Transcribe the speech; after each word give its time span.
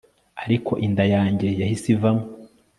ariko 0.43 0.71
inda 0.85 1.05
yanjye 1.15 1.47
yahise 1.61 1.85
ivamo 1.95 2.25